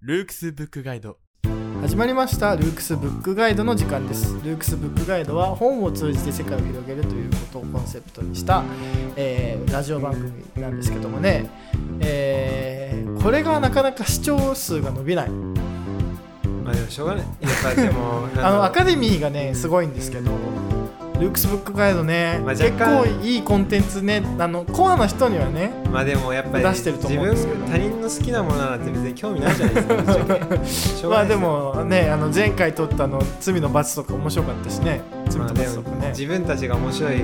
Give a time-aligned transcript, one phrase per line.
[0.00, 1.18] ルークスブックガイド
[1.80, 4.34] 始まりましたルークスブックガイドの時間です。
[4.44, 8.62] ルークスブックガイドは本を通じて世界を広げるということをコンセプトにした、
[9.16, 11.50] えーラジオ番組なんですけどもね、
[12.00, 15.30] えーこれがなかなか視聴数が伸びない。
[15.30, 17.26] まあでもしょうがない。
[17.40, 20.30] やっぱでも、 あのアカデデミーがねすごいんですけど
[21.22, 24.24] ルークスブックガイドね、まあ結構いいコンテンツね。
[24.40, 27.60] あのコアな人にはねまあでもやっぱり出してると思うんですけど。
[27.60, 31.08] 自分他人の好きなものなんて別に興味ないじゃないですか。
[31.14, 35.00] まあでもねあの前回撮ったあの罪の罰とか面白かったしね。
[35.28, 37.22] 罪まあでもと罰とかね、自分たちが面白い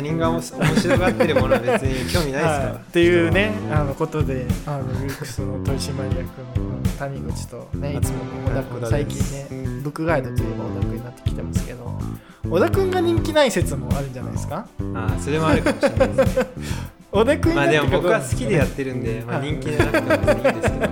[0.00, 0.58] 他人が面白
[0.98, 2.48] がってるものは別に興味ないですから。
[2.48, 2.74] はい。
[2.74, 6.16] っていうねあのことであのルークスの取締役
[6.58, 11.98] の谷口とねいつもの小田君最近ねブックガイドといえば小田君になってきてますけど
[12.48, 14.66] 小田君が人気ない説もあるんじゃないですか？
[14.94, 16.46] ああそれもあるかもしれないですね。
[17.12, 20.90] 小田君にまあでも僕は好きでやってるんで、まあ人気じゃなくてもいいんですけど。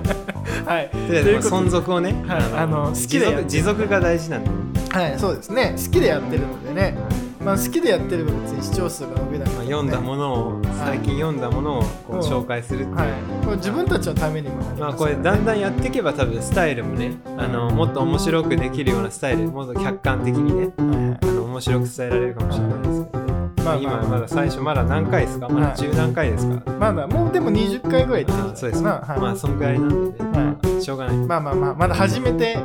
[0.69, 0.89] はい。
[0.91, 2.43] とりあえずまあ存続をね、はい。
[2.57, 4.51] あの好きで持続が大事なんで、
[4.91, 5.77] はいそうですね。
[5.77, 6.97] 好きでやってるのでね
[7.45, 12.21] まあ好きでやってれば別に視聴数が伸びないまあ、読んだものを、最近読んだものをこううん。
[12.21, 12.97] 紹介するっていう。
[12.97, 13.09] はい。
[13.45, 20.83] これ自分たちのためにもなりまあますからねこれだんだんやっていけば多分スタイルもねあのもっと面白くできるようなスタイルもっと客観的にねあ
[21.27, 25.49] の面白く伝えられるかもしれないですけどね、まあ今まだ最初まだ何回ですか？
[25.49, 32.59] まだ10何回ですか、まだもうでも20回ぐらい言ってそうですなまあそんぐらいなんでね、まあしょうがない、まあまあまあまだ始めて、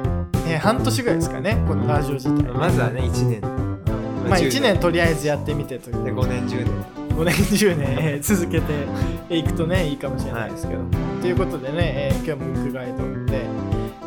[0.48, 2.44] えー半年ぐらいですかねこのラジオ自体。
[2.54, 3.73] まずはね1年
[4.30, 6.04] まあ10 1年とりあえずやってみてという。
[6.04, 6.68] で5年10年。
[7.14, 8.74] 5年10年、えー続けて
[9.30, 10.82] いくとねいいかもしれないですけど、
[11.22, 12.98] ということでね、えー今日もブックガイド
[13.32, 13.46] で、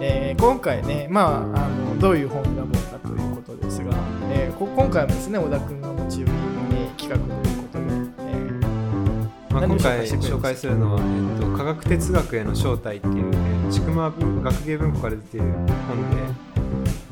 [0.01, 3.93] えー今回ねまああのどういう本を選ぼうかということですが、
[4.33, 7.85] えーこ今回もですね小田君が持ち寄りに企画ということで、
[8.21, 10.37] えまあ、今回紹介すか？
[10.37, 15.47] 紹介するのは、えっと「科学哲学への正体」っていう、えー、千曲学芸文庫から出ている
[15.87, 16.17] 本で、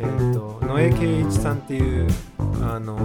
[0.01, 2.09] えっと野江圭一さんっていう
[2.63, 2.97] あの、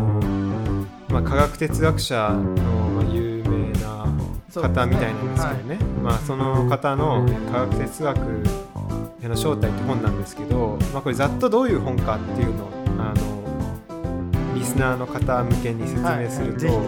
[1.09, 4.05] まあ、科学哲学者のまあ有名な
[4.53, 5.79] 方みたいなんですけどね。
[6.03, 8.19] まあ、その方のえー科学哲学
[9.21, 16.79] への正体って本なんですけど、まあ、これざっとどういう本かっていうのをあのリスナーの方向けに説はい明すると、ぜひぜ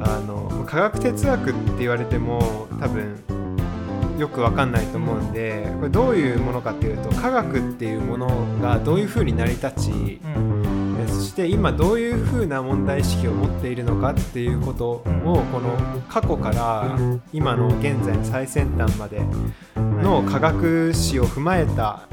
[0.00, 3.16] あの科学哲学って言われても多分
[4.18, 8.28] よくわかんないと思うんでこれどういうものかっていうと科学っていうもの
[8.60, 10.77] がどういうふうに成り立ちうん
[11.38, 15.02] して今どういうふうな問題意識を持っているのかっていうことを
[15.52, 15.76] この
[16.08, 16.98] 過去から
[17.32, 19.22] 今の現在の最先端まで
[19.76, 22.08] の科学史を踏まえた、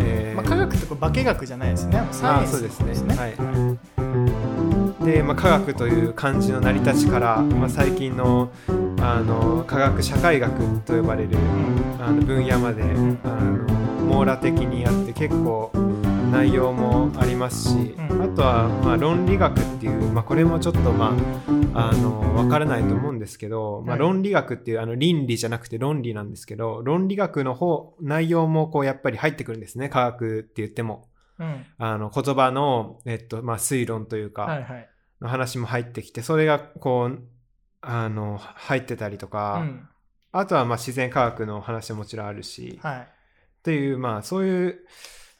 [0.00, 2.06] えーまあ、科学ってこれ化学じゃないですね。
[2.12, 2.86] サイエンスですね。
[2.86, 5.04] ですねはい。
[5.04, 8.52] で、まあ、科学という漢字の成り立ちから、まあ、最近の
[9.00, 11.36] あの科学社会学と呼ばれる
[12.00, 15.72] あの分野まで、んあの網羅的にやって結構
[16.34, 18.22] 内容もありますし、うん。
[18.22, 21.14] あとは、まあ、論理学っていう、まあ、これもちょっと、ま
[21.72, 23.98] あ、あの分からないと思うんですけど、まあ、はい。
[24.00, 31.08] 論理学っていうあの倫理じゃなくて論理なんですけど論理学の方内容もこうやっぱり入ってくるんですね科学って言っても。
[31.38, 31.64] うん。
[31.78, 34.66] あの言葉の、えっとまあ、推論というか、
[35.20, 37.22] の話も入ってきてそれがこう
[37.80, 39.88] あの入ってたりとか、うん。
[40.32, 43.00] あとはまあ自然科学の話ももちろんあるし、はい。
[43.02, 43.06] っ
[43.62, 44.80] ていうまあそういう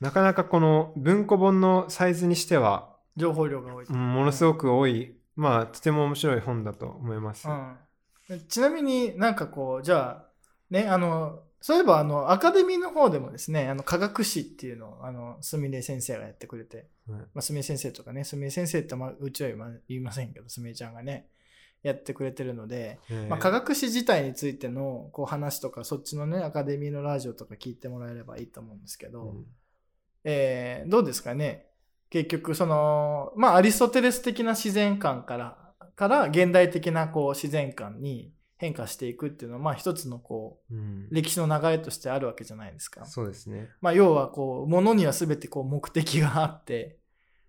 [0.00, 7.49] なかなかこの文庫本のサイズにしては、情報量が多い、うんものすごく多い、まあとても面白い本だと思います。
[7.49, 7.77] うん、
[8.49, 10.25] ちなみになんかこうじゃあ
[10.71, 17.21] ねあのそういえばあのアカデミーの方でもですねあの科学史っていうのをあのすみれ先生がやってくれて、はい。
[17.21, 19.50] まあ、すみれ先生とかねすみれ先生って、まあ、うちは
[19.88, 21.28] 言いませんけどすみれちゃんがね
[21.83, 29.47] やってくれてるので、えーまあ、科学史自体についてのこう話とかそっちのねアカデミーのラジオとか聞いてもらえればいいと思うんですけど、うん
[30.25, 31.67] えーどうですかね。
[32.11, 41.09] 結局そのまあアリストテレス的な自然観からから現代的なこう自然観に変化していくっていうのはまあ一つのこううん。
[41.10, 43.04] 歴史の流れとしてあるわけじゃないですか。
[43.04, 43.69] そうですね。
[43.81, 46.98] まあ要はこう物には全てこう目的があって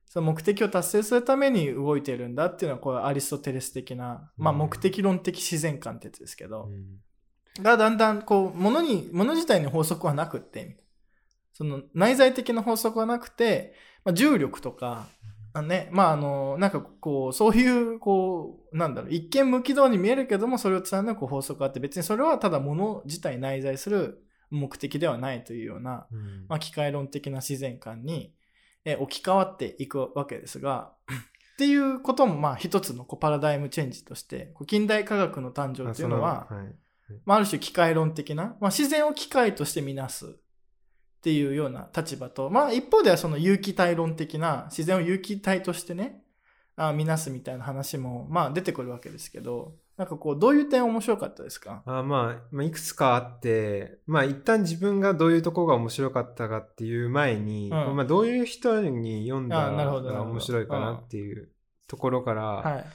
[0.08, 4.60] その目的を達成するために動いてるんだっていうのはこれアリストテレス的な、まあ、うん。
[4.60, 7.64] 目的論的自然観ってやつですけど、うん。
[7.64, 10.78] がだんだんこう物に物自体に法則はなくって
[11.56, 13.74] その内在的な法則はなくて、
[14.04, 15.08] まあ、重力とか
[15.54, 24.22] あねまああのなんかこうそういうこうなんだろう一見無軌道に見えるけどもそれを貫く法則があって別にそれはただ物自体に内在する
[24.52, 26.46] 目的ではないというような、うん。
[26.48, 28.34] まあ、機械論的な自然観に
[28.84, 30.92] え置き換わっていくわけですが
[31.56, 36.76] っていうこともまあ一つのこうパラダイムチェンジとしてこう近代科学の誕生っていうのはあはい。
[37.24, 40.38] まあ、ある種機械論的な、まあ、自然を機械として見なす
[41.26, 46.22] っていうような立場と、まあ、一方ではその有機体論的な自然を有機体としてね
[46.76, 51.82] あ見なすみたいな話もまあ出てくるわけですけどなんかこうどういう点面白かったですか？
[51.88, 57.96] あまあ、まあ、いくつかあって、まあ一旦自分がどういうところが面白かったかっていう前に、うん。
[57.96, 61.50] まあどういう人に読んだら面白いかなっていう
[61.88, 62.86] ところから、はい。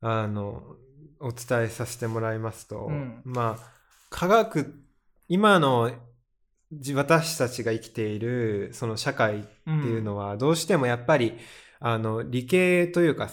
[0.00, 0.62] あの、
[1.20, 3.20] お伝えさせてもらいますと、うん。
[3.24, 3.72] まあ、
[4.08, 4.82] 科学、
[5.28, 5.94] 今のじ
[6.94, 11.36] 私たちが生きているその社会っていうのは、どうしてもやっぱり、
[11.80, 13.30] あの、理系というか、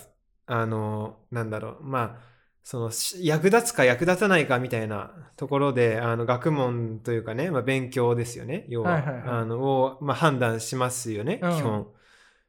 [0.47, 2.27] あの、なんだろう、まあ、
[2.63, 8.93] そのし役立つか役立たないかみたいなところで、あの学問というかね、まあ、勉強ですよね、要は。
[8.93, 11.87] はいはいはいあのを、まあ、判断しますよね、うん基本。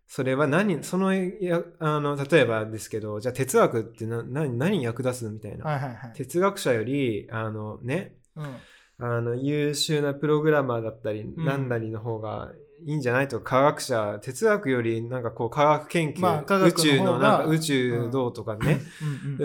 [0.08, 5.64] それは何、その、やあの、例えばですけど、じゃあ哲学ってな何何に役立つみたいな。
[5.67, 6.12] はいはいはい。
[6.14, 8.56] 哲学者より、あのね、うん
[9.00, 11.69] あの、優秀なプログラマーだったり、んなん。
[11.69, 12.53] だりの方が
[12.85, 18.81] いいんじゃないとか、科学者、哲学よりなんかこう科学研究、まあ科学の宇宙のなんか宇宙どうとかね、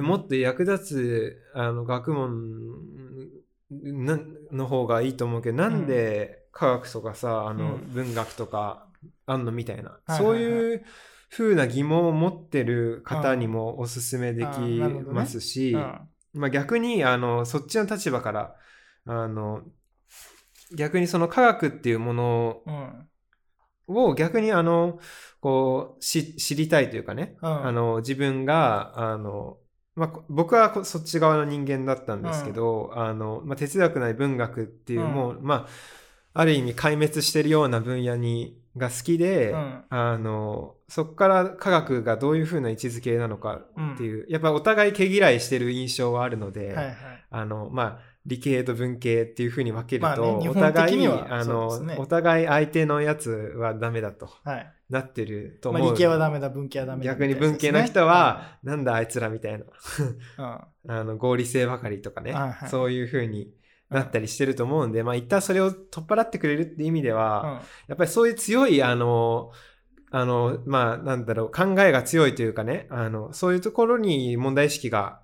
[0.02, 3.30] もっと役立つあの学問
[3.70, 4.20] な
[4.52, 7.94] の方がいいと思うけど、なんで科学とかさ、あのうん。
[7.94, 8.88] 文学とか
[9.26, 10.84] あんのみたいな、そういう
[11.30, 14.60] 風な疑問を持ってる方にもおすすめでき
[15.12, 16.10] ますし、うん。
[16.34, 18.56] まあ、逆にあのそっちの立場から
[19.06, 19.62] あの
[20.76, 23.08] 逆にその科学っていうものうん。
[23.88, 25.00] を逆にあの
[25.42, 27.66] こうし知りたいというかね、うん。
[27.68, 29.58] あの自分があの、
[29.96, 35.14] まあ、こ僕はこそっち側の人間だったんですけど、あのまあ、哲学なり文学っていう、うん。
[35.14, 35.68] もう、ま
[36.34, 39.84] あ、ある意味壊滅してるような分野にが好きで、うん。
[39.90, 43.56] あのそこから科学がどういうふうな位置づけなのか
[43.96, 46.96] っていう、やっぱお互い毛嫌いしてる印象はあるので、はいはい。
[47.30, 51.68] あのまあ理系と文系っていうふうに分けると、まあね日お互いにはあの、
[51.98, 54.74] お互い相手のやつはダメだとはい。
[54.90, 55.94] なってるとまあ、思う。
[55.94, 57.12] 理系はダメだ、文系はダメだ。
[57.12, 59.66] 逆に文系の人は、なんだあいつらみたいな、
[60.38, 60.46] うん、
[60.88, 62.70] あの合理性ばかりとかね、はいはい。
[62.70, 63.52] そういうふうに
[63.90, 69.52] なったりしてると思うんで、まあ一旦それを取っ払ってくれるって意味では、やっぱりそういう強い、あの、
[70.12, 75.22] あの、まあなんだろう、考えが強いというかね、あの、そういうところに問題意識が、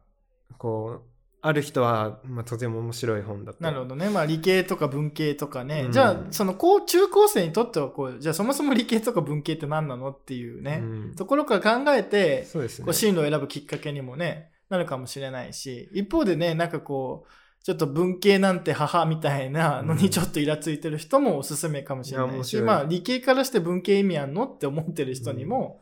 [0.58, 1.09] こう、
[1.42, 3.64] ある人は、まあ、とても面白い本だと。
[3.64, 4.10] なるほどね。
[4.10, 5.84] まあ理系とか文系とかね。
[5.84, 12.94] うんじゃあ、その高中高生にとってはこう、じゃあそもそも理系とか文系って何なのっていうね、うんところから考えて、そうですねこう。
[12.94, 25.82] 進路を選ぶきっかけにもね、なるかもしれないし、一方でね、なんかこう、ちょっと文系なんて母みたいなのうんにちょっとイラついてる人もおすすめかもしれないし、いや面白いまあ理系からして文系意味あんのって思ってる人にも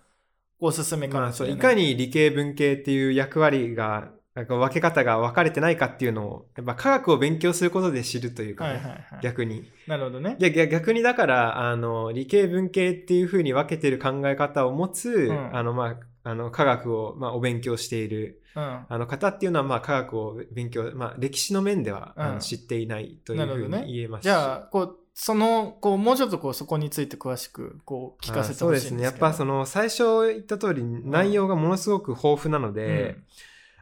[0.59, 1.57] おすすめかもしれない。
[1.57, 9.01] いかに理系文系っていう役割が、なんか分け方が分かれてないかっていうのを、やっぱ科学を勉強することで知るというかね、はいはいはい。
[9.23, 9.63] 逆に。
[9.87, 10.37] なるほどね。
[10.39, 18.85] いや逆逆にだからあの理系文系っていうふうに分けてる考え方を持つ、んあのまああの科学を、まあ、お勉強しているうん。
[18.89, 28.95] あの方っていうのは、まあ、科学を勉強、まあ、歴史の面では、あうんの知っていないというふうに言えますしじゃあ、こう、その、こう、もうちょっとこう、そこについて詳しく、こう、聞かせてほしいんですけど。
[28.95, 30.03] あそうですねやっぱその最初
[30.33, 33.17] 言った通り内容がものすごく豊富なので、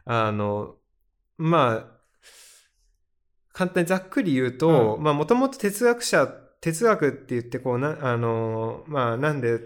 [0.06, 0.76] あの
[1.36, 1.96] まあ
[3.52, 6.26] 簡単にざっくり言うとうんまあもともと哲学者
[6.60, 9.60] 哲学って言ってこうなあのまあなんで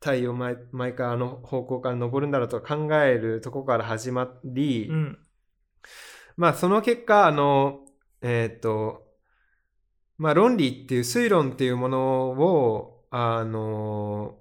[0.00, 5.18] 太陽毎毎回あの方向から昇るんだろうとか考えるとこから始まり、うん。
[6.36, 7.80] まあその結果あの
[8.22, 9.06] えっ、と
[10.16, 14.38] まあ論理っていう推論っていうものをあの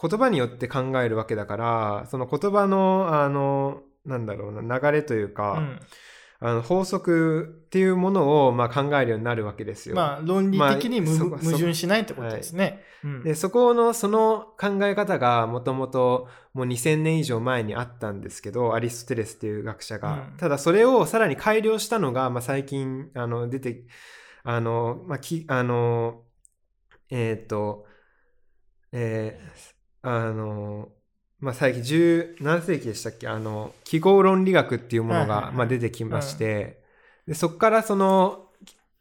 [0.00, 5.80] 言葉によって考えるわけだからその言葉のあのなんだろうな流れというか、うん。
[6.40, 9.94] あの法則っていうものをまあ考えるようになるわけですよ。
[9.94, 12.82] まあ、論理的に無,、まあそ矛盾しないってことですね。
[13.02, 13.22] うん。
[13.22, 20.36] でそこのその考え方がもともともう2000年以上前にあったんですけどアリストテレスっていう学者が、うん。
[20.36, 23.84] ただそれをさらに改良したのが、まあ、最近あの出て
[24.42, 26.24] あのまあきあの
[27.10, 27.86] えっ、と
[28.92, 29.74] えー
[30.06, 30.90] あの
[31.44, 33.28] まあ最近10何世紀でしたっけ？
[33.28, 36.82] あの記号論理学っていうものがまあ出てきまして、
[37.26, 38.46] でそこからその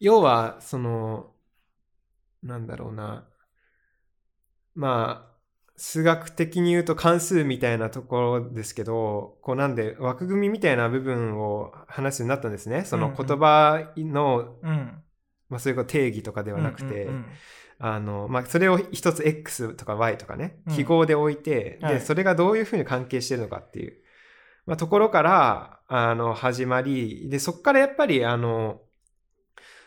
[0.02, 1.32] 要はその
[2.44, 3.26] なんだろうな。
[4.76, 5.34] まあ
[5.78, 12.84] 数学的に言うと関数みたいなところですけどこうなんで枠組みみたいな部分を話すようになったんですね。
[12.84, 15.00] その言葉の、うん。
[15.50, 17.08] まあ、そういう定義とかではなくて、
[17.86, 22.02] あの、まあ、それを一つ X とか Y とかねうん、記号で置いて、で、はい。
[22.02, 23.98] それがどういうふうに関係してるのかっていう、
[24.66, 28.80] まあ、ところから、あの、始まり、で、そこからやっぱり、あの、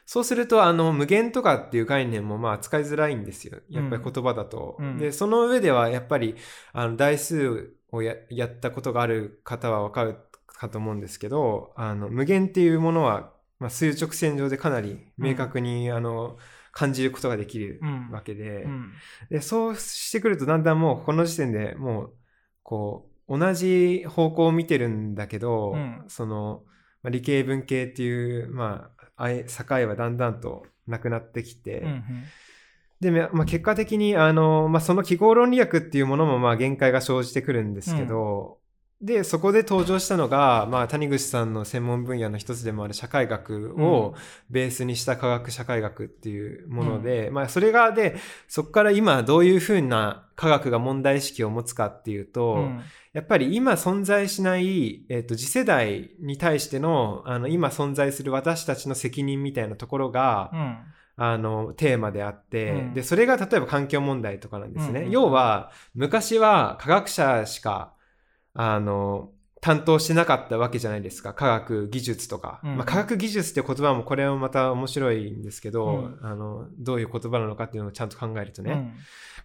[0.04, 3.60] そうすると、あの、無限とかっていう概念も、まあ、使いづらいんですよ。
[3.70, 4.76] やっぱり言葉だと。
[4.78, 4.98] うん。
[4.98, 6.36] で、その上では、やっぱり、
[6.74, 16.36] あの、台数をややったことがある方はわかるかと思うんですけど、あの、無限っていうものは、まあ、数直線上でかなり明確に、あの、
[16.76, 18.10] 感じることができるうん。
[18.10, 18.92] わけで、うん。
[19.30, 22.14] で、そうしてくるとだんだんもうこの時点でもう、
[22.62, 26.04] こう、同じ方向を見てるんだけど、うん。
[26.08, 26.64] その、
[27.02, 32.04] まあ、理系文系っていう、まあ、あえ境はだんだんとなくなってきて、うん
[32.98, 38.58] で、まあ、結果的に、あの、まあ、その記号論理学っていうものも、まあ、限界が生じてくるんですけど、
[39.00, 44.14] で、そこで登場したのが、まあ、谷口さんの専門分野の一つでもある社会学を
[44.48, 48.16] ベースにした科学社会学っていうもので、まあ、それが、で、
[48.48, 52.80] そこから今どういうふうな科学が問題意識を持つかっていうと、うん。
[53.12, 60.78] やっぱり今存在しない、えっ、と、次世代に対しての、あの、今存在する私たちの責任みたいなところが、うん。
[61.18, 62.94] あの、テーマであって、うん。
[62.94, 65.00] で、それが例えば環境問題とかなんですね。
[65.00, 65.10] うんうん。
[65.12, 67.95] 要は、昔は科学者しか、
[68.56, 71.34] あの、担当してなかったわけじゃないですか。
[71.34, 72.60] 科学技術とか。
[72.62, 78.72] うんまあ、科学技術って言葉もこれもまた面白いんですけど、うんあの、どういう言葉なのかっていうのをちゃんと考えるとね。
[78.72, 78.92] うん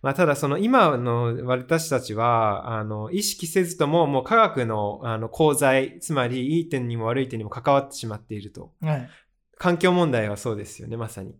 [0.01, 8.73] まあ、ただその今の私たちは、あの、意識せずとももう科学のあの功罪、つまりいい点にも悪い点にも関わってしまっていると。
[8.81, 9.09] はい
[9.61, 11.35] 環境問題はそうですよね、まさに。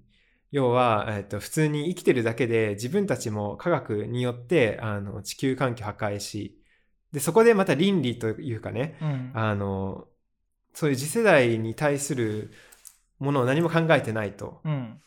[0.51, 6.60] 要は、えっと、普通に生きてるだけで自分たちも科学によってあの地球環境破壊し、
[7.11, 9.31] で、そこでまた倫理というかね、うん。
[9.33, 10.07] あの、
[10.73, 12.51] そういう次世代に対する
[13.19, 14.61] ものを何も考えてないと。
[14.63, 15.01] うん。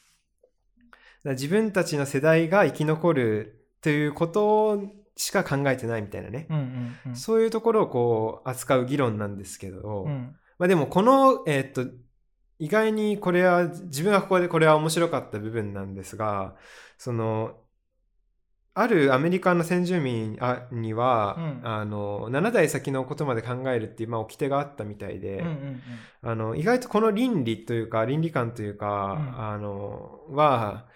[1.25, 4.83] 自分たちの世代が生き残るということ
[5.17, 6.47] しか考えてないみたいなね。
[6.51, 7.17] うんうんうん。
[7.17, 10.37] そういうところをこう扱う議論なんですけど、うん。
[10.59, 11.91] まあでもこの、えーっと、
[12.59, 16.55] 意外にこれは、自分はここでこれは面白かった部分なんですが、
[16.99, 17.57] その、
[18.77, 21.61] あるアメリカの先住民あには、うん。
[21.63, 25.83] あの、7代先のことまで考えるっていう、まあ、掟があったみたいで、うんうん
[26.23, 29.41] あの、意外とこの倫理というか、倫理観というか、うん。
[29.41, 30.87] あの、は、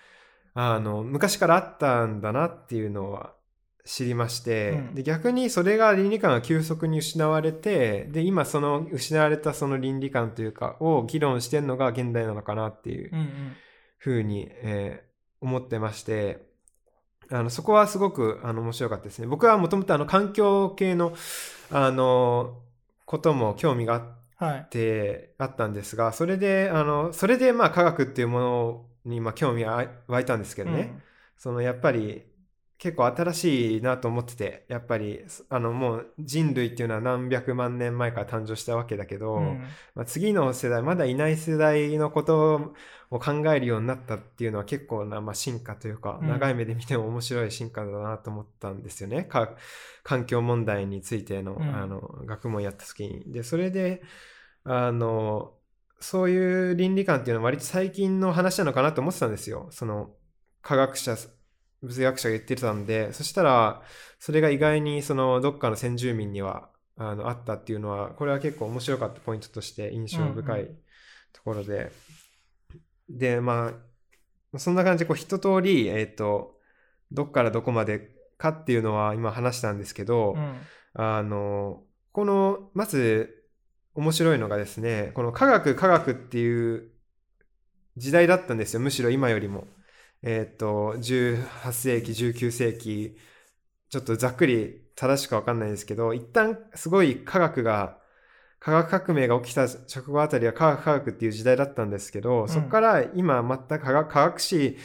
[0.54, 3.35] あの、昔からあったんだなっていうのは
[3.85, 4.94] 知りまして、うん。
[4.97, 13.56] で、逆にそれが倫理観が急速に失われて、で、今その失われたその倫理観というか、を議論してるのが現代なのかなっていううんうん。
[13.99, 15.08] ふうに、えー
[15.40, 16.47] 思ってまして、
[17.30, 19.26] あの、そこはすごく、あの、面白かったですね。
[19.26, 21.14] 僕はもともとあの、環境系の、
[21.70, 22.62] あの、
[23.04, 31.00] ことも興味があって、あったんですが、それで、あの、それでまあ科学っていうものにまあ興味が湧いたんですけどね、
[31.38, 32.25] そのやっぱり
[32.78, 39.64] 結構新しいなと思ってて、やっぱり、あのもう人類っていうのは何百万年前から誕生したわけだけど、うん
[39.97, 42.75] まあ、次の世代、まだいない世代のこと
[43.11, 49.25] を考えるようになったっていうのは結構な、まあ、進化というか、うん長い目で見ても面白い進化だなと思ったんですよね。
[49.25, 49.56] か
[50.04, 53.32] 環境問題についての,、うんあの学問やった時に。
[53.32, 54.02] で、それで、
[54.62, 55.52] あの、
[55.99, 59.66] そういう倫理観っていうのは割と最近の話なのかなと思ってたんですよ。
[59.73, 60.11] その
[60.62, 61.16] 科学者、
[61.82, 63.82] 物理学者が言ってたんで、そしたら、
[64.18, 70.76] それが意外にそのどっかの先住民にはあのあったっていうのは、これは結構面白かったポイントとして印象深いうんう
[71.32, 71.92] ところで。
[73.08, 73.73] で、ま
[74.52, 76.58] あ、そんな感じでこう一通り、えっ、と、
[77.12, 80.56] どっからどこまでかっていうのは今話したんですけど、うん
[80.94, 83.44] あの、この、まず
[83.94, 86.90] 面白いのがですね、この科学科学っていう
[87.97, 89.66] 時代だったんですよ、むしろ今よりも。
[90.22, 93.16] えっ、と、18世紀、19世紀、
[93.88, 97.98] ちょっとざっくり正しくわかんないですけど、一旦すごい科学が、
[98.60, 102.48] 科学革命が起きた直後あたりは科学科学っていう時代だったんですけど、ん。
[102.48, 104.76] そこから今全く科学科学史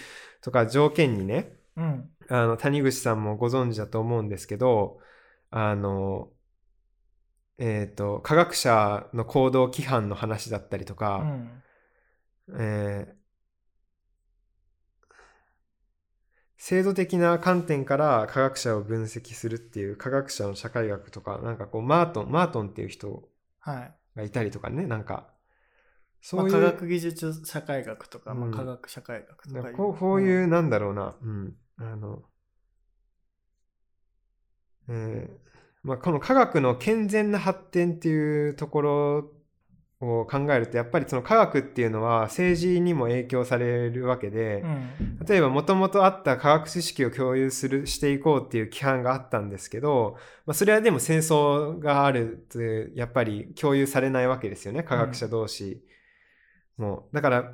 [0.42, 2.10] とか条件にね、うん。
[2.30, 5.00] あの、谷口さんもご存知だと思うんですけど、
[5.50, 6.30] あの、
[7.58, 11.64] えっ、と、科学者の行動規範の話だったりとうか、ん。
[12.60, 13.23] えー
[16.66, 23.28] 制度的な観点から科学者を分析するっていう科学者の社会学とか、なんかこう、マートン、マートンっていう人
[23.60, 23.94] はい。
[24.16, 25.28] がいたりとかね、なんか、
[26.22, 28.52] そまあ、ういう、科学技術社会学とか、まあ、うん。
[28.54, 32.24] 科学社会学とかこうこういう、なんだろうな、うん、あの、
[34.88, 35.30] えー
[35.84, 39.33] まあ、この科学の健全な発展っていうところ
[40.04, 44.84] を考えるとやっぱりその科学っていうのは政治にも影響されるわけで、うん
[45.26, 55.82] 例えばもともとあった科学知識を共有するしていこうっていう規範があったんですけど、まあ、それはでも戦争があるとやっぱり共有されないわけですよね科学者同士
[56.78, 57.08] も。
[57.14, 57.54] だから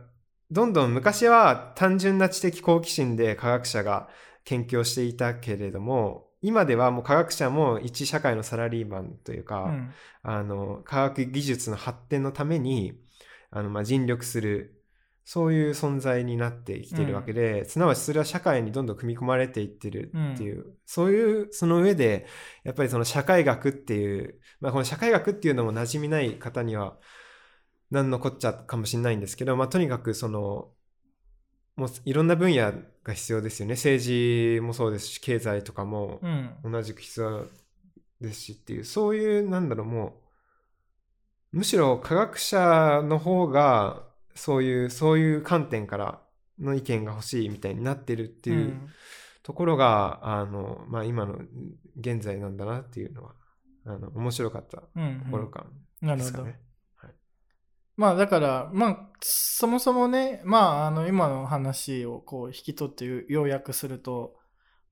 [0.50, 4.10] どんどん昔は単純な知的好奇心で科学者が
[4.44, 9.94] 研究をしていたけれども今ではもう科学者も一社会のサラリーマンというか、うん。
[10.22, 12.94] あの科学技術の発展のために
[13.52, 14.80] あの、まあ、尽力する
[15.26, 22.26] そういう存在になってきているわけで、すなわちそれは社会にどんどん組み込まれていってるっていう、そういうその上で
[22.64, 26.98] やっぱりその社会学っていう、まあ、この社会学っていうのも馴染みない方には
[27.92, 30.72] 何のこっちゃかもしれないんですけど、まあ、とにかくその
[31.76, 32.74] もういろんな分野
[33.10, 37.46] が必要ですよね政治もそうですし経済とかもうん同じく必要
[38.22, 40.22] ですしっていうそういうなんだろうも
[41.54, 44.04] うむしろ科学者の方が
[44.36, 46.20] そういうそういう観点から
[46.60, 48.90] の意見が欲しいみたいになってるっていううん
[49.42, 51.40] ところが、あのまあ、今の
[52.00, 53.32] 現在なんだなっていうのは
[53.86, 55.50] あの面白かったとうんころ。
[56.16, 56.60] ですかね。
[58.00, 64.38] まあだから、まあ、そもそもね、まあ、あの、今の話をこう引き取って要約すると、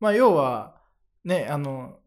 [0.01, 0.75] まあ、要は、
[1.23, 1.99] ね、あの、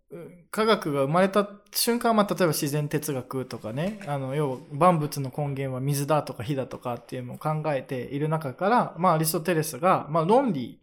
[0.50, 10.83] 科学が生まれた瞬間は、まあ、例えば自然哲学とかね、あの、要は万物の根源は水だとか火だとかっていうのを考えている中から、まあ、アリストテレスが、まあ、論理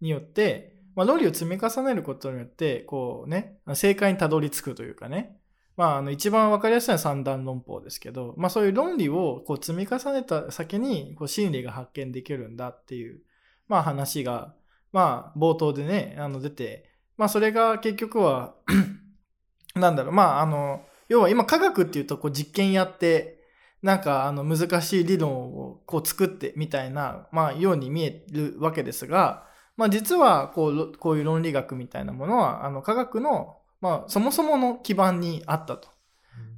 [0.00, 5.37] によって、まあ、論理を積み重ねることによって、こうね、正解にたどり着くというかね、
[5.78, 13.20] まあ、あの一番わかりやすいのは三段論法ですけど、まあ、そういう論理をこう積み重ねた先にこう真理が発見できるんだっていう、
[13.68, 14.56] まあ、話が、
[14.92, 18.56] まあ、冒頭でねあの出て、まあ、それが結局は
[19.76, 23.38] なんだろうまああの要は今科学っていうとこう実験やって
[23.80, 35.88] なんかあの難しい理論をこう作ってみたいな、まあ、ように見えるわけですが、まあ、実はこうこういう論理学みたいなものはあの科学のまあ、そもそもの基盤にあったと。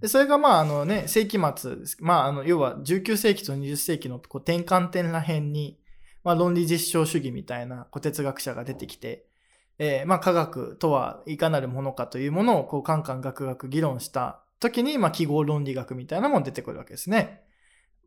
[0.01, 1.97] で、それがまあ、あのね、世紀末です。
[2.01, 5.79] まあ、あの、要は19世紀と20世紀のこう転換点ら辺に、
[6.25, 9.27] まあ、論理実証主義みたいなこう哲学者が出てきて、
[9.79, 17.43] えーまあ、科学とはいかなるものかというものを、こう、カンカンガクガク議論した時に、まあ、記号論理学みたいなものが出てくるわけですね。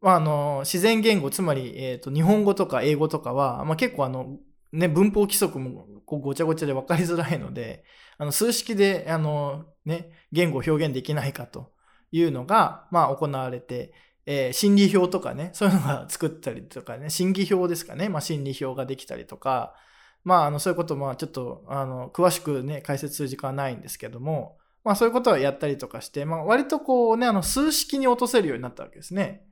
[0.01, 4.37] まあ、あの、自然言語、つまり、えっ、と、日本語とか英語とかは、まあ、結構あの、
[4.73, 7.85] ね、文法規則もこうごちゃごちゃで分かりづらいので、
[8.17, 11.71] あの数式であの、ね、言語を表現できないかと
[12.11, 13.93] いうのが、まあ、行われて、
[14.25, 19.75] えー心理表とかね、そういうのが作ったりとかね、心理表ですかね、まあ、心理表ができたりとか、
[20.23, 29.45] まあ、あのそういうこともちょっとあの詳しくね、解説する時間はないんですけども、まあ、そういうことをやったりとかして、まあ、割とこうね、あの数式に落とせるようになったわけですね。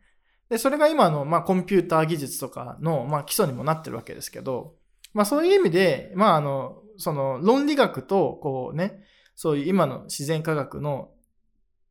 [0.49, 4.75] で、それが今の、まあ、コンピューター技術とかの、まあ、基礎にもなってるわけですけど、
[5.13, 9.03] まあそういう意味で、まああの、その論理学と、こうね、
[9.35, 11.09] そういう今の自然科学の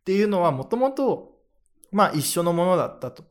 [0.00, 1.33] っていうのはもともと、
[1.90, 3.24] まあ一緒のものだったと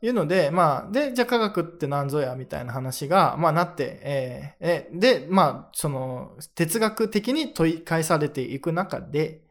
[0.00, 9.42] いうので、まあ、で、じゃあ科学って何ぞやみたいな話が、まあなって、えーで、まあ、その哲学的に問い返されていく中で、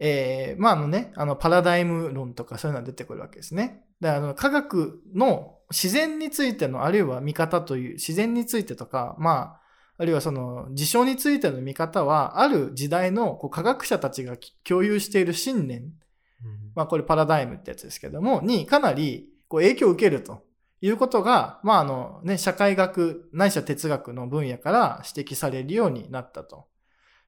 [0.00, 3.84] えーまああのね、あのパラダイム論とかそういうのが出てくるわけですね。
[4.00, 9.60] で、あの科学の自然についての、あるいは見方という、自然についてとか、まあ、
[9.96, 15.92] あるいはその事象についての見方は、ある時代のこう科学者たちが共有している信念、
[16.74, 20.42] まあこれパラダイムってやつですけども、にかなりこう影響を受けると
[20.80, 26.66] いうことが、まああのね、社会学、ないしは哲学の分野から指摘されるようになったと。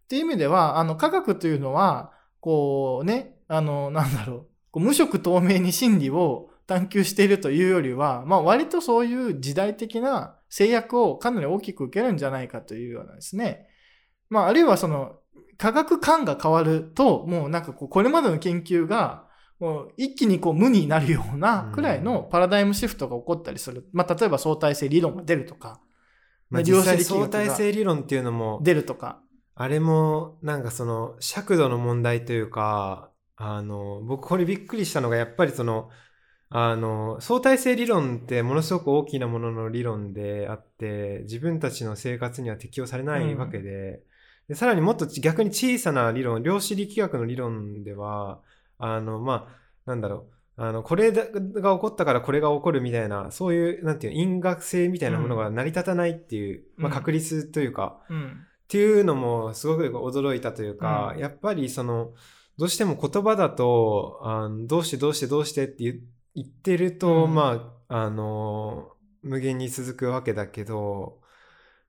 [0.05, 13.69] っていう意味では、あの科学というのは、こうね、あの、なんだろう、こう無色透明に真理を探求しているというよりは、まあ割とそういう時代的な制約をかなり大きく受けるんじゃないかというようなですね。
[14.29, 15.17] まああるいはその
[15.59, 19.27] 科学観が変わると、もうなんかこうこれまでの研究が
[19.59, 23.89] もう一気にこう無になるようなくらいのパラダイムシフトが起こったりする。
[23.93, 25.81] まあ例えば相対性理論が出るとか、
[26.51, 29.21] まあ、量実際相対性理論っていうのも出るとか。
[29.59, 35.89] あれもなんかその尺度の問題というかあの僕これびっくりしたのがやっぱりその
[36.49, 44.03] あの相対性理論ってものすごく大きなものの理論であって自分たちの生活には適用されないわけで,、
[44.49, 48.41] でさらにもっと逆に小さな理論量子力学の理論では
[48.79, 50.37] あのまあなんだろう。
[50.59, 58.47] あのこれが起こったからこれが起こるみたいなそういうなんていうの因果性みたいなものが成り立たないっていう、まあ、うん確率というか、うん。
[58.65, 61.21] っていうのもすごく驚いたというか、うん。
[61.21, 62.15] やっぱりその
[62.57, 66.01] どうしても言葉だとあのどうしてどうしてどうしてって言
[66.37, 67.35] 言ってると、うん。
[67.35, 71.21] まああの無限に続くわけだけど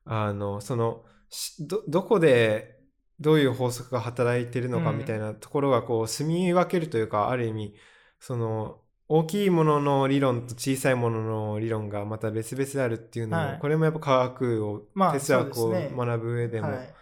[0.05, 2.79] あのそのしどどこで
[3.19, 4.97] どういう法則が働いてるのかうん。
[4.97, 7.75] みたいなところがこう住み分けるというか、ある意味
[8.19, 8.79] その
[9.09, 13.59] 大きいものの理論と小さいものの理論がまた別々であるっていうのも、はい。
[13.59, 16.93] これもやっぱ科学を、まあ哲学を学ぶ上でもはい。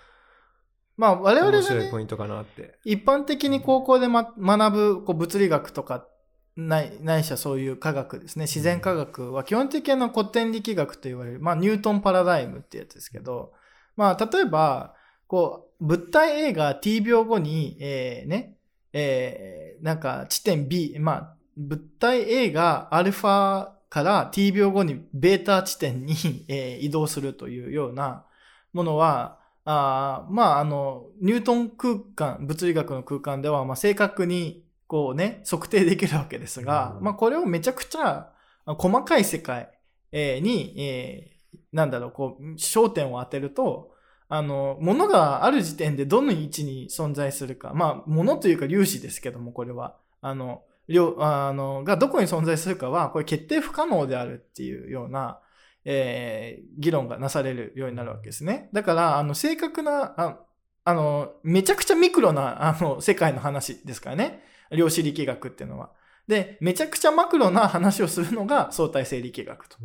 [0.97, 2.79] まあ、我々がね面白いポ、イントかなって。
[2.85, 6.07] 一般的に高校で、ま、学ぶこう物理学とか
[6.55, 8.43] ないないしはそういう科学ですね。
[8.43, 13.53] 自然科学は基本的な古典力学と言われる、まあ、ニュートンパラダイムってやつですけど、
[13.97, 14.95] まあ、例えば
[15.27, 18.57] こう物体 A が t 秒後に、えーね
[18.93, 26.13] えーなんか地点 B、まあ、物体 A がアルファから t 秒後にベータ地点に、
[26.47, 28.25] えー移動するというような
[28.73, 34.63] ものはあーまあ、あの、ニュートン空間、物理学の空間では、まあ、正確に、
[34.95, 38.31] こうね、測定できるわけですが、うんまあ、これをめちゃくちゃ
[38.65, 39.69] あ細かい世界、
[40.13, 43.91] えーに、えーなんだろう、こう、焦点を当てると、
[44.29, 55.41] あの、物がある時点でどの位置に存在するか、まあ、物というか粒子ですけども、これは、あの、量、あの、がどこに存在するかは、これ決定不可能であるっていうような、
[55.83, 58.69] えー議論がなされるようになるわけですね。
[58.71, 60.39] だから、あの、正確な、あ
[60.85, 64.54] あの、めちゃくちゃミクロな、あの、世界の話ですからね。
[64.71, 65.91] 量子力学っていうのは。
[66.27, 69.77] で、めちゃくちゃマクロな話をするのが相対性力学と。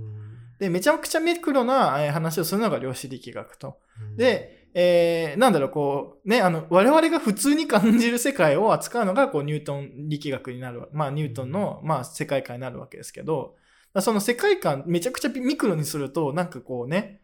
[0.59, 3.79] で、めちゃくちゃミクロなえー話をするのが量子力学と。
[4.16, 10.88] で、えーなんだろう、こう、ね、あの、我々が普通に感じる世界を扱うのが、こう、ニュートン力学になるわ。
[10.93, 13.57] まあ、ニュートンの、まあ、世界観になるわけですけど、
[14.01, 17.19] その世界観、めちゃくちゃミクロにすると、なんかこうね、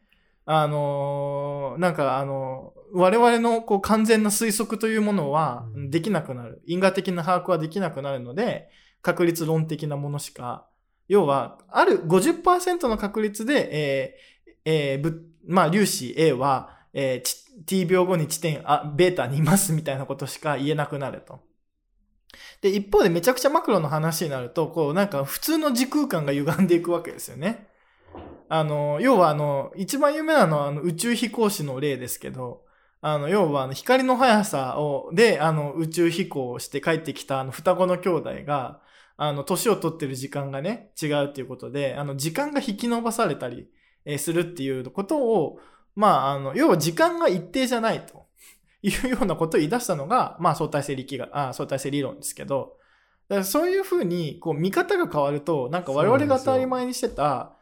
[0.47, 6.63] あのーなんかあのー我々のこう完全な推測というものはうんできなくなる。
[6.67, 8.71] 因果的な把握はできなくなるので、
[9.03, 10.69] 確率論的なものしか、
[11.09, 21.41] 要は、ある50%の確率で、えーえーぶまあ、粒子 A は、えーち t 秒後に地点あ、ベータにいますみたいなことしか言えなくなると。
[22.61, 27.69] で、一方でめちゃくちゃマクロの話になると、こう、なんか普通の時空間が歪んでいくわけですよね。
[28.49, 32.63] あの、要はあの、一番有名なのはあの宇宙飛行士の例ですけど、
[33.01, 38.81] あの、要はあの光の速さを、で、あの、宇宙飛行をして帰ってきたあの双子の兄弟が、
[39.17, 43.69] あの、年を取ってる時間がね、違うっていうことで、あの、時間が引き伸ばされたり、
[44.05, 45.59] えするっていうことを、
[45.95, 48.27] まあ、あの、要は時間が一定じゃないと
[48.83, 52.77] いうようなことを言い出したのが、まあ、相対性力学、あ相対性理論ですけど、
[53.29, 57.56] だからそういうふうに、こう、見方が変わると、なんか我々が当たり前にしてた、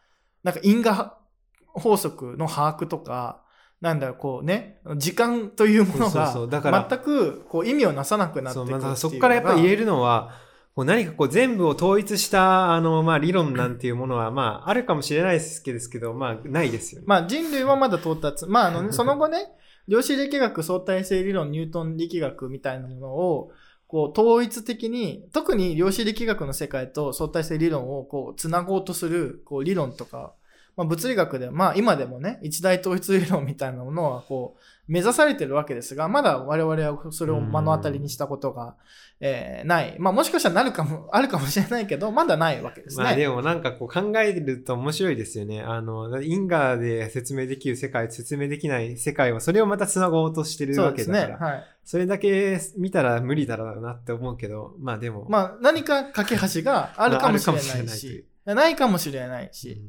[0.44, 1.18] なんか因果
[1.66, 3.42] 法則の把握とか、
[3.80, 17.06] なんだろう、こうね、時間というものが、全くこう意味をなさなくなってくるそこからやっぱ言えるのはこう何かこう全部を統一したあの、まあ、理論なんていうものは、 まあ、あるかもしれないですけど、まあ、ないですよね。
[17.06, 18.46] まあ人類はまだ到達。
[18.46, 19.46] まああのね、その後ね、
[19.86, 23.52] 量子力学、相対性理論、ニュートン力学みたいなものを、
[23.86, 30.34] こう統一的に、特に量子力学の世界と相対性理論をこう繋ごうとするこう理論とか、
[30.76, 38.76] まあ、物理学で、まあ今でもね、一大統一理論みたいなものはこう目指されてるわけですが、まだ我々はそれを目の当たりにしたことが、
[39.20, 39.96] えーない。
[39.98, 43.04] まあもしかしたらなるかも、 あるかもしれないけど、まだないわけですね。
[43.04, 45.62] まあでもなんかこう考えると面白いですよね。
[45.62, 51.56] あの、因果で説明できる世界、説明できない世界は、それをまた繋ごうとしてるそうですわけだから、ね。
[51.56, 51.64] はい。
[51.84, 59.80] それだけ見たら無理だろうなって思うけど、まあでも、まあ、何か架け橋があるかもしれないし、ないかもしれないし。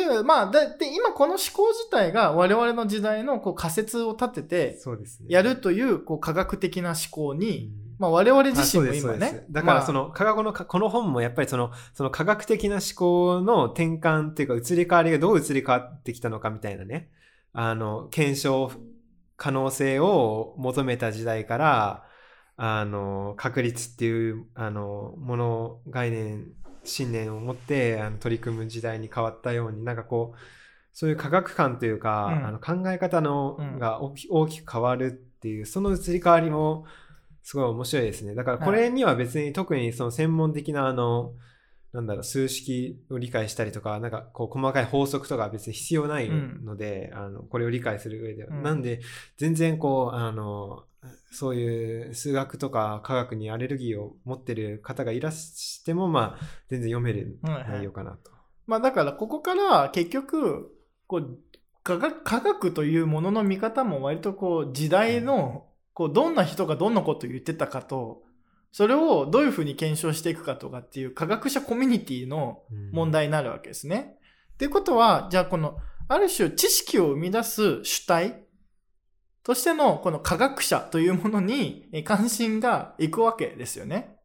[0.00, 4.78] んっていう、まあ、だで、今この思考自体が我々の時代のこう仮説を立てて。
[5.28, 9.44] やるというこう科学的な思考うに、んまあ我々自身も今ね。
[9.50, 17.10] だからその、の科学のかこの本もやっぱりそのその科学的な思考の転換っていうか移り変わりがどう移り変わってきたのかみたいなね
[17.52, 18.72] あの検証
[19.36, 22.04] 可能性を求めた時代から
[22.56, 26.46] あの確率っていうあのもの概念
[26.84, 30.38] 信念を持ってあの取り組む時代に変わったようになんかこう
[30.92, 32.46] そういう科学観というか、うん。
[32.46, 33.78] あの考え方の、うん。
[33.78, 36.84] が大きく変わるっていうその移り変わりも
[37.42, 38.34] すごい面白いですね。
[38.34, 41.32] だからこれには別に特にその専門的なあの、
[41.92, 48.56] なんだろう、数式を理解したりとか、なんかこう細かい法則とかは別に必要ないので、あの、これを理解する上では。
[48.56, 48.62] うん。
[48.62, 49.00] なんで、
[49.36, 50.84] 全然こう、あの、
[51.30, 58.30] そういう数学とか科学にアレルギーを持ってる方がいらしても、まあ、全然読める内容かなと。
[58.66, 60.70] まあだからここから結局、
[61.06, 61.38] こう、
[61.82, 68.22] 科学科学というものの見方も割とこう時代の、こうどんな人がどんなことを言ってたかと、
[68.70, 72.62] それをどういうふうに検証していくかとかっていう科学者コミュニティの
[72.92, 74.16] 問題になるわけですね。
[74.54, 75.76] っていうことは、じゃあこの、
[76.08, 78.44] ある種知識を生み出す主体
[79.44, 84.16] としてのこの科学者というものに関心がいくわけですよね。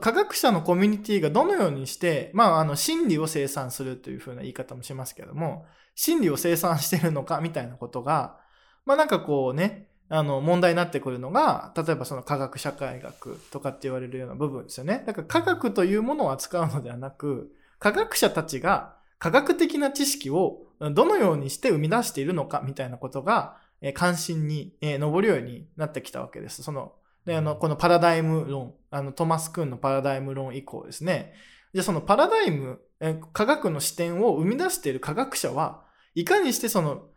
[0.00, 8.38] 科学者のコミュニティがどのようにして、まあ、あの、真理を生産するというふうな言い方もしますけども、真理を生産してるのかみたいなことが、
[8.86, 15.02] まあなんかこうね、あの、問題になってくるのが、例えばその科学社会学とかって言われるような部分ですよね。
[15.06, 17.50] だから科学というものを扱うのではなく、
[17.80, 26.62] 科学者たちが科学的な知識をどのようにして生み出しているのかみたいなことが、え関心に、え上るようになってきたわけです。
[26.62, 31.34] その、で、あの、このパラダイム論、あの、トマス・クーンのパラダイム論以降ですね。
[31.72, 37.08] じゃあそのパラダイム、え科学の視点を生み出している科学者は、いかにしてその、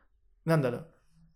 [0.45, 0.87] なんだろう、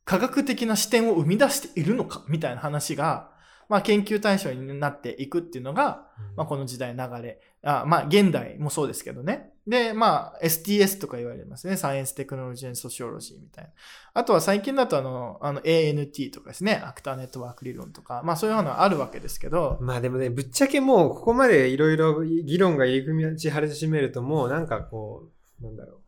[0.06, 3.32] 科学的な視点を生み出しているのかみたいな話が、
[3.70, 7.42] まあ、研究対象になっていくっていうのが、まあ、この時代流れ。
[7.64, 9.52] あまあ、現代もそうですけどね。
[9.68, 11.76] で、まあ、STS とか言われますね。
[11.76, 13.72] サイエンステクノロジーソシオロジーみたいな。
[14.14, 16.82] あとは最近だとあの、あの ANT とかですね。
[16.86, 18.22] アクターネットワーク理論とか。
[18.24, 19.78] まあ、そういうのはあるわけですけど。
[19.82, 25.30] まあでもね、ぶっちゃけもう、ここまでいろいろ議論が入り組み始めると、もうなんかこ
[25.62, 26.00] う、なんだろ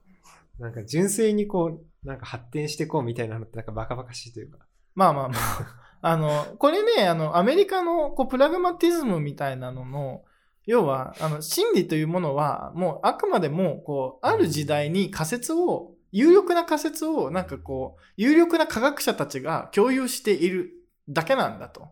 [0.60, 0.62] う。
[0.62, 4.60] なんか純粋にこう、なんか発展していこうみたいなのってなんかバカバカしいというか。
[4.96, 5.80] まあまあまあ。
[6.02, 10.24] あの、これね、あの、アメリカのこうプラグマティズムみたいなのの、
[10.70, 20.70] 要は、あの、真理というものは、もうあくまでも、こう、ある時代に仮説を、有力な仮説を、なんかこう、有力な科学者たちが共有している
[21.10, 21.88] だけなんだと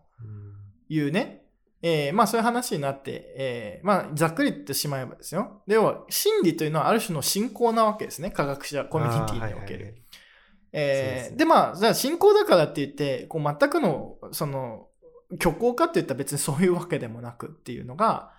[0.88, 1.42] いうね、
[1.82, 5.62] えー、まあそういう話になって、えー、まあざっくり言ってしまえばですよ。
[5.66, 8.30] では、真理というのはある種の信仰なわけですね。
[8.30, 9.96] 科学者コミュニティにおける。
[10.70, 14.86] えー、でまあ、じゃあ信仰だからって言って、こう全くの、その、
[15.42, 18.37] 虚構かって言ったら別にそういうわけでもなくっていうのが、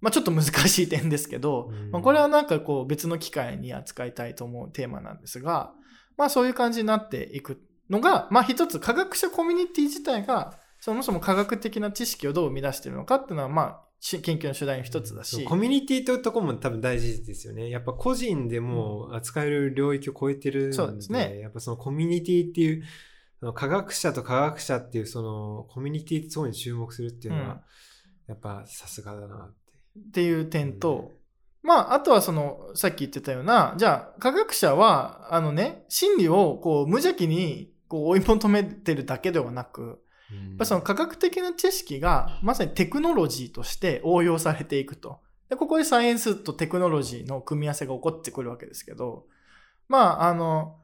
[0.00, 5.72] まあちょっと難しい点ですけど、うん、まあ、これはなんかこう別の機会に扱いたいと思うテーマなんですが、
[6.16, 15.44] まあそういう感じになっていくのが、まあ一つ科学者コミュニティ自体がそもそも科学的な知識をどう生み出しているのかっていうのは、まあ、研究の主題の一つだし。
[15.44, 17.68] コミュニティというところも多分大事ですよね。
[17.68, 21.38] やっぱ個人でも扱える領域を超えてるんで、そうですね。
[21.40, 22.82] やっぱそのコミュニティっていう、
[23.54, 27.60] 科学者と科学者っていうそのコミュニティってそうに注目するっていうのは、うん、
[28.28, 29.50] やっぱさすがだな
[29.98, 30.22] って。
[30.22, 31.12] いう点と、
[31.62, 45.20] うん、まあ、あとはその、さっき言ってたような、じゃあ、科学者は、あのね、真理をこう無邪気にこう追い求めてるだけではなく、やっぱその科学的な知識がまさにテクノロジーとして応用されていくと。
[45.48, 49.26] で、ここでサイエンスとテクノロジーの組み合わせが起こってくるわけですけど、
[49.88, 50.76] まあ、あの、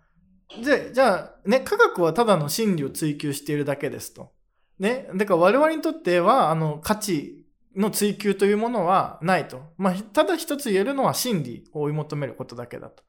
[0.64, 4.32] で、じゃあ、ね、科学はただの真理を追求しているだけですと。
[4.80, 5.08] ね。
[5.14, 7.45] だから我々にとっては、あの、価値
[7.76, 9.62] の追求というものはないと。
[9.76, 13.02] まあ、ただ一つ言えるのは真理を追い求めることだけだと。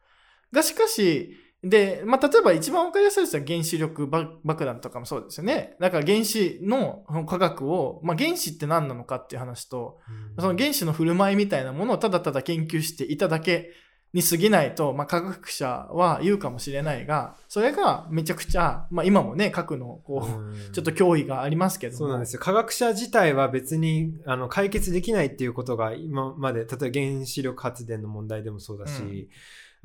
[0.52, 5.76] が、しかし、で、まあ、例えば一番わかりやすいですは原子力爆弾とかもそうですよね。
[5.80, 9.98] だから原子の科学を、まあ、原子って何なのかっていう話と、
[10.38, 13.72] うん、その原子の振る舞いみたいなものをただただ研究していただけ
[14.14, 22.40] に過ぎないと、まあ、科学者は言うかもしれないが、それがめちゃくちゃ、まあ、今もね、核の、こう、ちょっと脅威がありますけどそうなんですよ。
[22.40, 26.78] 科学者自体は別に、あの、解決できないっていうことが今まで、例えば
[27.18, 29.28] 原子力発電の問題でもそうだし、うん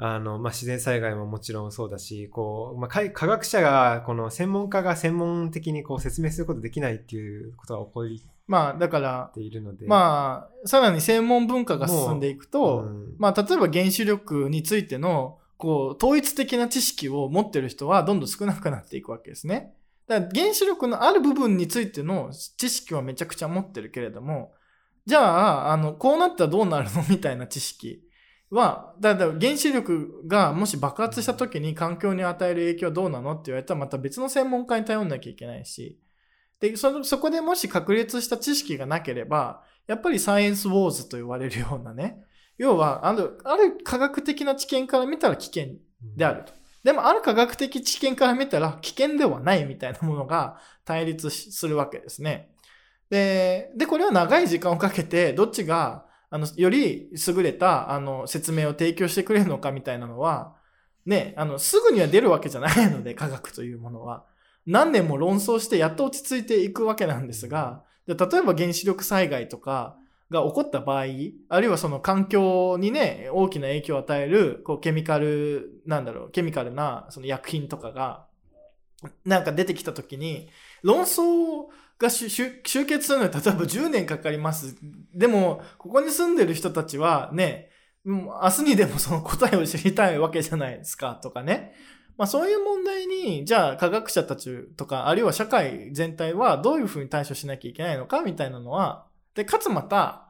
[0.04, 9.32] あの、まあ、自然災害ももちろんそうだし、こう、まあ、科学者が、この専門家が専門的にこう説明することできないっていうことが起こりまあ、だから、
[9.86, 19.72] まあ、さらに専門文化が進んでいくと、うん、まあ、例えば原子力についての、こう、統一的な知識を持ってる人はどんどん少なくなっていくわけですね。
[20.08, 24.52] だから原子力のある部分についての知識はめちゃくちゃ持ってるけれども、
[25.06, 27.04] じゃあ、あの、こうなったらどうなるの？
[27.08, 28.02] みたいな知識
[28.52, 35.98] は、だから原子力がもし爆発した時に環境に与える影響はどうなのって言われたらまた別の専門家に頼んなきゃいけないし、
[36.60, 42.22] で、そそこでもし確立した知識がなければ、やっぱりサイエンスウォーズと言われるようなね、
[42.58, 45.76] 要は、ある、ある科学的な知見から見たら危険
[46.16, 46.52] であると。
[46.84, 52.50] でも、ある科学的知見から見たら危険ではないみたいなものが対立するわけですね。
[53.08, 60.56] で、で、これは長い時間をかけて、どっちがあの、より優れた、あの、説明を提供してくれるのかみたいなのは、
[61.04, 64.24] ね、あの、すぐには出るわけじゃないので、科学というものは。
[64.66, 69.98] 何年も論争してやっと落ち着いていくわけなんですが、例えば原子力災害とか
[70.30, 71.04] が起こった場合、
[71.50, 78.26] あるいはその環境にね、大きな影響を与える、こう、ケミカル、なんだろう、ケミカルな、その薬品とかが、
[79.26, 80.48] なんか出てきた時に、
[80.82, 81.66] 論争
[81.98, 84.76] が集結するのに例えば10年かかります。
[85.14, 87.70] でも、ここに住んでる人たちはね、
[88.04, 91.74] 明日にでもその答えを知りたいわけじゃないですかとかね。
[92.18, 100.28] まあそういう問題に、じゃあ科学者たちとか、あるいは社会全体はどういうふうに対処しなきゃいけないのかみたいなのは、で、かつまた、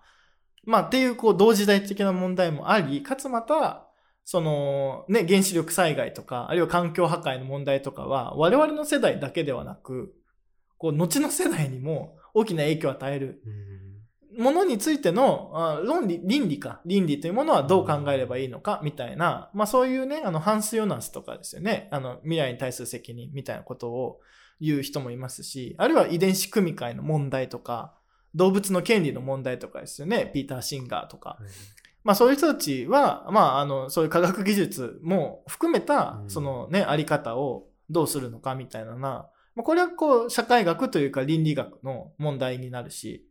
[0.65, 3.89] まあっていうこう同時代的な問題もあり、かつまた、
[4.25, 10.15] そのね、原子力災害とか、あるいは環境破壊の問題とかは、我々の世代だけではなく、
[10.83, 14.43] こう、後の世代にも大きな影響を与えるうん。
[14.43, 24.21] ものについてのあ論理、倫理か、倫理というものはどう考えればいいのか、みたいな、まあそういうね、あの、ハンス・ヨナスとかですよね、あの、未来に対する責任みたいなことを
[24.61, 27.95] 言う人もいますし、あるいは遺伝子組み換えの問題とか、
[28.35, 31.37] 動物の権利の問題とかですよね、ピーター・シンガーとか。
[31.39, 31.49] はい。
[32.03, 36.31] まあそういう人たちは、まああの、そういう科学技術も含めたう、ん。
[36.31, 43.29] そのね、あり方をどうするのかみたいなな、まあこれはこう、社会学というか倫理学の問題になるし、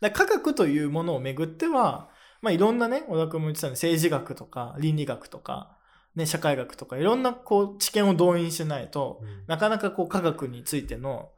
[0.00, 5.76] だ科学というものをめぐっては、まあいろんなね、小田君も言ってたように政治学とか倫理学とか、
[6.14, 11.30] ね、社会学とかいろんなこう知見を動員しないと、うんなかなかこう科学についての、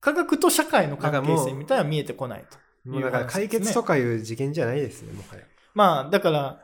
[0.00, 2.58] 科学と社会の関係性みたいなのは見えてこないと。
[2.90, 5.42] もうだから解決とかいう事件じゃないですね、もはや。
[5.74, 6.60] まあ、だから、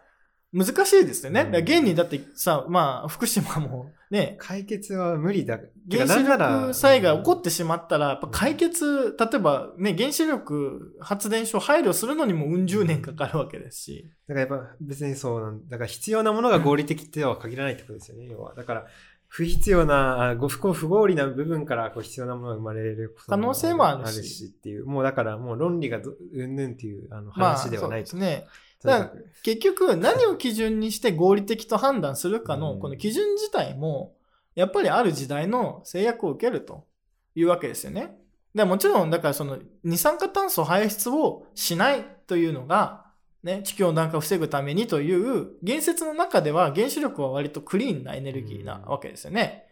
[0.53, 1.43] 難しいですよね。
[1.43, 5.59] うん現にだってさ、まあ、福島もね、解決は無理だ。
[5.59, 14.11] て原子力災害起こってしまったら、やっぱ解決、例えばね、原子力発電所配慮するのにもうん十年かかるわけですし。
[14.27, 18.55] だからやっぱ別にそうなんだから必要なものが合理的っては限らないってことですよね、要は。
[18.57, 18.87] だから、
[19.29, 24.87] 不必要な、あご不幸不合理な部分からこう必要なものが生まれること可能性もあるしっていう。
[24.87, 28.11] もうだからもう論理がどうんぬんっていうあのまあ、話ではないと。
[28.11, 28.49] そうですね。
[28.83, 34.15] とにかく結局、何を基準にして合理的と判断するかの、うんこの基準自体も、
[34.55, 36.87] やっぱりある時代の制約を受けると
[37.35, 38.17] いうわけですよね。
[38.55, 43.07] でもちろん、だからその二酸化炭素排出をしないというのが、
[43.43, 49.67] ね、地球温暖化を防ぐためにという言説の中では原子力は割とクリーンなエネルギーなわけですよね。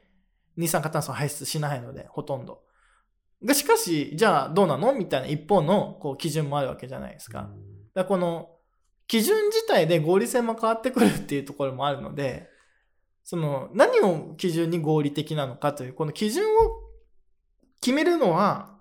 [0.56, 2.62] 二酸化炭素を排出しないので、ほとんど。
[3.44, 4.92] がしかし、じゃあどうなの？
[4.92, 7.50] みたいな一方のこう基準もあるわけじゃないですか。
[7.94, 8.50] だこの
[9.08, 12.48] 基準自体で合理性も変わってくるっていうところもあるので、
[13.24, 16.48] その何を基準に合理的なのかという、この基準を
[17.80, 18.76] 決めるのは、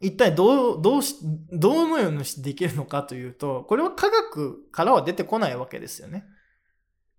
[0.00, 1.16] 一体どう、どうし、
[1.52, 6.24] どうのようにしてできるのかというと、これは科学からは出てこないわけですよね。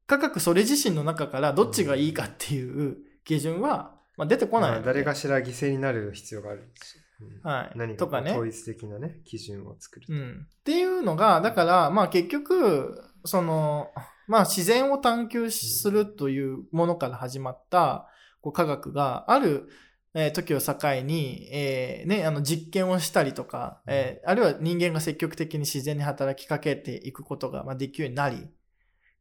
[0.08, 4.94] 科学それ自身の中からどっちがいいかっていう基準は、まあ、出てこないまあので。
[4.94, 6.96] 誰かしら犠牲になる必要があるし。
[6.96, 7.09] うん
[7.44, 7.78] はい。
[7.78, 8.32] 何かとかね。
[8.32, 10.06] 統一的なね、基準を作る。
[10.10, 10.48] うん。
[10.60, 13.92] っていうのが、だから、まあ結局、その、
[14.28, 18.08] まあ自然を探求するというものから始まった
[18.42, 19.68] こう科学がある、
[20.14, 28.48] えー時を境に、えーね、あの実験をしたりとか、えーあるいは人間が積極的に自然に働きかけていくことが、まあ、できるようになり、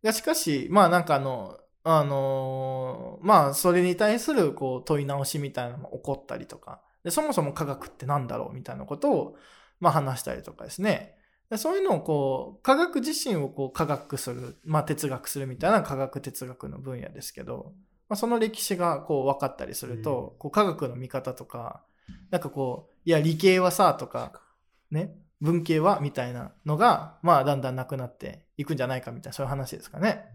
[0.02, 9.37] がしかし、まあなんかあの、あのーまあそれに対するこう問い直しみたいなのも起こったりとか、でそもそも科学って何だろうみたいなことを、
[9.80, 11.14] まあ、話したりとかですね。
[11.50, 17.72] でそういうのをこう、科学自身をこう科学する、まあ哲学するみたいな科学哲学の分野ですけど、
[18.08, 21.84] まあ、その歴史がこう分かったりすると、こう科学の見方とか、
[22.30, 24.42] なんかこう、いや理系はさ、とか、
[24.90, 30.26] ね、文系はみたいなのが、まあだんだんなくなっていくんじゃないかみたいな、そういう話ですかね。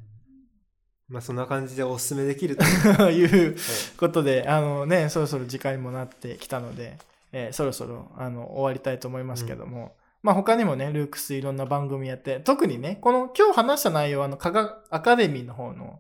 [1.14, 2.66] まあそんな感じでお勧めできると。
[3.12, 3.56] いう
[3.98, 6.98] ことで、あのね、そろそろ時間にもなってきたので、
[7.32, 16.00] えーそろそろあの終わりたいと思いますけども、まあ他にもね、ルークスいろんな番組やって、特にね、この今日話した内容はあの科学アカデミーの方の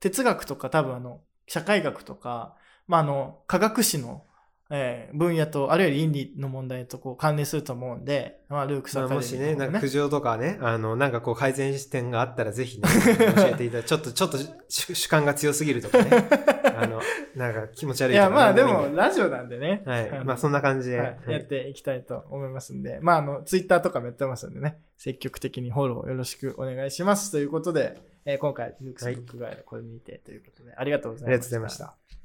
[0.00, 2.56] 哲学とか多分あの社会学とか、
[2.88, 4.24] まああの科学史の、
[4.70, 12.88] えー分野と、あるいは倫理の問題とこう関連すると思うんで、まあルークスアまあカデミーの方もしね、なんかね苦情とかね、あの、なんかこう改善視点があったらぜひね、
[13.36, 16.10] 教えていただちょっと、 ちょっと主主観が強すぎるとかね、
[16.76, 17.00] あの、
[17.34, 19.82] なんか気持ち悪いいや、まあでもラジオなんでね。
[19.84, 20.24] はい。
[20.24, 20.98] まあそんな感じで。
[20.98, 27.32] はい、やっていきたいと思いますんで、まあ、あの、ツイッターとかもやってますんでね、積極的にフォローよろしくお願いします。
[27.32, 31.28] ということで、えー今回、ルークスブックガイドこれにてということで、ありがとうございました。
[31.28, 32.19] ありがとうございました。